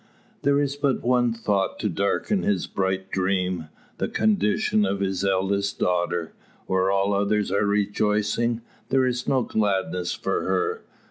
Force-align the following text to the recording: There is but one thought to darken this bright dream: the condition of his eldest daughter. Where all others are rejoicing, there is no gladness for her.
There 0.41 0.59
is 0.59 0.77
but 0.77 1.03
one 1.03 1.31
thought 1.31 1.77
to 1.81 1.87
darken 1.87 2.41
this 2.41 2.65
bright 2.65 3.11
dream: 3.11 3.67
the 3.99 4.07
condition 4.07 4.83
of 4.83 4.99
his 4.99 5.23
eldest 5.23 5.77
daughter. 5.77 6.33
Where 6.65 6.89
all 6.89 7.13
others 7.13 7.51
are 7.51 7.67
rejoicing, 7.67 8.61
there 8.89 9.05
is 9.05 9.27
no 9.27 9.43
gladness 9.43 10.11
for 10.15 10.41
her. 10.41 10.81